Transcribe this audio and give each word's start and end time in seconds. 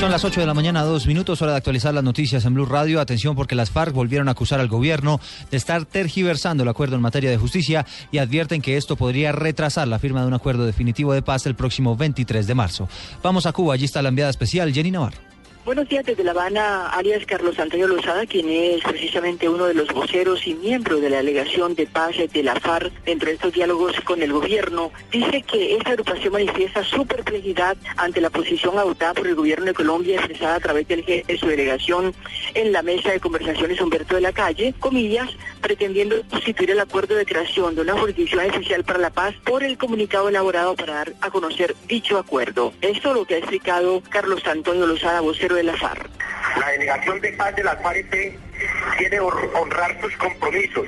Son 0.00 0.10
las 0.10 0.24
8 0.24 0.40
de 0.40 0.46
la 0.46 0.54
mañana, 0.54 0.82
dos 0.82 1.06
minutos, 1.06 1.42
hora 1.42 1.52
de 1.52 1.58
actualizar 1.58 1.92
las 1.92 2.02
noticias 2.02 2.46
en 2.46 2.54
Blue 2.54 2.64
Radio. 2.64 3.02
Atención 3.02 3.36
porque 3.36 3.54
las 3.54 3.70
FARC 3.70 3.92
volvieron 3.92 4.28
a 4.28 4.30
acusar 4.30 4.58
al 4.58 4.66
gobierno 4.66 5.20
de 5.50 5.58
estar 5.58 5.84
tergiversando 5.84 6.62
el 6.62 6.70
acuerdo 6.70 6.96
en 6.96 7.02
materia 7.02 7.28
de 7.28 7.36
justicia 7.36 7.84
y 8.10 8.16
advierten 8.16 8.62
que 8.62 8.78
esto 8.78 8.96
podría 8.96 9.32
retrasar 9.32 9.88
la 9.88 9.98
firma 9.98 10.22
de 10.22 10.28
un 10.28 10.34
acuerdo 10.34 10.64
definitivo 10.64 11.12
de 11.12 11.20
paz 11.20 11.44
el 11.44 11.54
próximo 11.54 11.98
23 11.98 12.46
de 12.46 12.54
marzo. 12.54 12.88
Vamos 13.22 13.44
a 13.44 13.52
Cuba, 13.52 13.74
allí 13.74 13.84
está 13.84 14.00
la 14.00 14.08
enviada 14.08 14.30
especial 14.30 14.72
Jenny 14.72 14.90
Navarro. 14.90 15.29
Buenos 15.62 15.90
días 15.90 16.06
desde 16.06 16.24
La 16.24 16.30
Habana, 16.30 16.88
alias 16.88 17.26
Carlos 17.26 17.58
Antonio 17.58 17.86
Lozada, 17.86 18.24
quien 18.24 18.48
es 18.48 18.82
precisamente 18.82 19.46
uno 19.46 19.66
de 19.66 19.74
los 19.74 19.88
voceros 19.88 20.46
y 20.46 20.54
miembro 20.54 21.00
de 21.00 21.10
la 21.10 21.18
delegación 21.18 21.74
de 21.74 21.86
paz 21.86 22.16
de 22.32 22.42
la 22.42 22.54
FARC 22.58 22.90
dentro 23.04 23.28
de 23.28 23.34
estos 23.34 23.52
diálogos 23.52 24.00
con 24.00 24.22
el 24.22 24.32
gobierno, 24.32 24.90
dice 25.12 25.42
que 25.42 25.76
esta 25.76 25.90
agrupación 25.90 26.32
manifiesta 26.32 26.82
su 26.82 27.06
perplejidad 27.06 27.76
ante 27.98 28.22
la 28.22 28.30
posición 28.30 28.78
adoptada 28.78 29.12
por 29.12 29.26
el 29.26 29.34
gobierno 29.34 29.66
de 29.66 29.74
Colombia 29.74 30.16
expresada 30.16 30.54
a 30.54 30.60
través 30.60 30.88
de 30.88 31.24
su 31.38 31.46
delegación 31.46 32.14
en 32.54 32.72
la 32.72 32.80
mesa 32.80 33.12
de 33.12 33.20
conversaciones 33.20 33.82
Humberto 33.82 34.14
de 34.14 34.22
la 34.22 34.32
Calle, 34.32 34.74
comillas, 34.80 35.28
pretendiendo 35.60 36.16
sustituir 36.30 36.70
el 36.70 36.80
acuerdo 36.80 37.16
de 37.16 37.26
creación 37.26 37.74
de 37.74 37.82
una 37.82 37.98
jurisdicción 37.98 38.46
especial 38.46 38.82
para 38.84 38.98
la 38.98 39.10
paz 39.10 39.34
por 39.44 39.62
el 39.62 39.76
comunicado 39.76 40.30
elaborado 40.30 40.74
para 40.74 40.94
dar 40.94 41.14
a 41.20 41.30
conocer 41.30 41.76
dicho 41.86 42.16
acuerdo. 42.16 42.72
Esto 42.80 43.10
es 43.10 43.14
lo 43.14 43.24
que 43.26 43.34
ha 43.34 43.38
explicado 43.38 44.02
Carlos 44.08 44.46
Antonio 44.46 44.86
Lozada, 44.86 45.20
vocero 45.20 45.49
de 45.54 45.62
la 45.64 45.76
FARC. 45.76 46.08
La 46.58 46.70
delegación 46.70 47.20
de 47.20 47.32
paz 47.32 47.54
de 47.56 47.64
la 47.64 47.76
FARC 47.76 48.38
quiere 48.96 49.20
honrar 49.20 50.00
sus 50.00 50.16
compromisos 50.16 50.86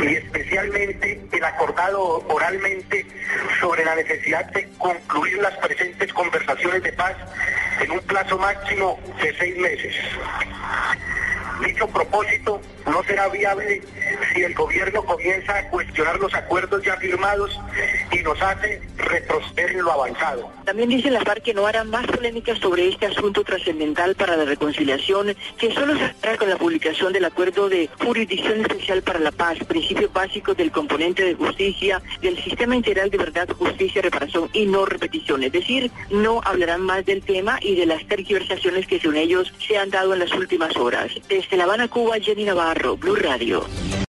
y 0.00 0.06
especialmente 0.14 1.20
el 1.32 1.44
acordado 1.44 2.26
oralmente 2.28 3.06
sobre 3.60 3.84
la 3.84 3.94
necesidad 3.94 4.44
de 4.52 4.68
concluir 4.78 5.38
las 5.38 5.56
presentes 5.58 6.12
conversaciones 6.12 6.82
de 6.82 6.92
paz 6.92 7.14
en 7.80 7.90
un 7.90 8.00
plazo 8.00 8.38
máximo 8.38 8.98
de 9.20 9.34
seis 9.38 9.56
meses. 9.56 9.94
Dicho 11.64 11.86
propósito 11.88 12.60
será 13.12 13.28
viable 13.28 13.82
si 14.32 14.42
el 14.42 14.54
gobierno 14.54 15.04
comienza 15.04 15.58
a 15.58 15.68
cuestionar 15.68 16.18
los 16.18 16.32
acuerdos 16.32 16.82
ya 16.82 16.96
firmados 16.96 17.60
y 18.10 18.22
nos 18.22 18.40
hace 18.40 18.80
retroceder 18.96 19.72
en 19.72 19.82
lo 19.82 19.92
avanzado. 19.92 20.50
También 20.64 20.88
dice 20.88 21.10
la 21.10 21.20
FARC 21.20 21.42
que 21.42 21.52
no 21.52 21.66
hará 21.66 21.84
más 21.84 22.06
polémicas 22.06 22.58
sobre 22.58 22.88
este 22.88 23.06
asunto 23.06 23.44
trascendental 23.44 24.14
para 24.14 24.36
la 24.36 24.46
reconciliación, 24.46 25.36
que 25.58 25.74
solo 25.74 25.94
se 25.98 26.04
hará 26.22 26.38
con 26.38 26.48
la 26.48 26.56
publicación 26.56 27.12
del 27.12 27.26
acuerdo 27.26 27.68
de 27.68 27.90
jurisdicción 28.02 28.62
especial 28.62 29.02
para 29.02 29.18
la 29.18 29.30
paz, 29.30 29.58
principios 29.68 30.10
básicos 30.10 30.56
del 30.56 30.70
componente 30.70 31.22
de 31.22 31.34
justicia, 31.34 32.00
del 32.22 32.42
sistema 32.42 32.74
integral 32.74 33.10
de 33.10 33.18
verdad, 33.18 33.48
justicia, 33.58 34.00
reparación 34.00 34.48
y 34.54 34.64
no 34.64 34.86
repetición. 34.86 35.42
Es 35.42 35.52
decir, 35.52 35.90
no 36.10 36.40
hablarán 36.44 36.80
más 36.80 37.04
del 37.04 37.22
tema 37.22 37.58
y 37.60 37.74
de 37.74 37.84
las 37.84 38.06
tergiversaciones 38.06 38.86
que 38.86 38.98
según 38.98 39.16
ellos 39.16 39.52
se 39.66 39.76
han 39.76 39.90
dado 39.90 40.14
en 40.14 40.20
las 40.20 40.32
últimas 40.32 40.74
horas. 40.76 41.12
Desde 41.28 41.58
La 41.58 41.64
Habana, 41.64 41.88
Cuba, 41.88 42.16
Jenny 42.18 42.44
Navarro, 42.44 42.96
Blue 43.02 43.16
Radio. 43.16 43.92